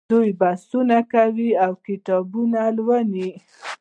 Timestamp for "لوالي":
2.75-3.29